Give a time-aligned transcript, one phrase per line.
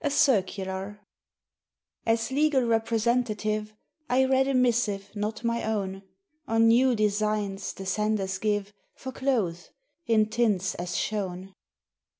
[0.00, 1.00] A CIRCULAR
[2.06, 3.74] AS "legal representative"
[4.08, 6.04] I read a missive not my own,
[6.46, 9.70] On new designs the senders give For clothes,
[10.06, 11.52] in tints as shown.